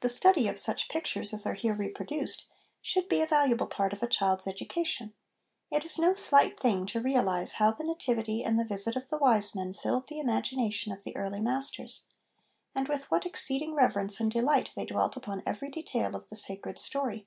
[0.00, 2.46] The study of such pictures as are here reproduced
[2.80, 5.12] should be a valuable part of a child's education;
[5.70, 9.18] it is no slight thing to realise how the Nativity and the visit of the
[9.18, 12.04] Wise Men filled the imagination of the early Masters,
[12.74, 16.36] and with what ex ceeding reverence and delight they dwelt upon every detail of the
[16.36, 17.26] sacred story.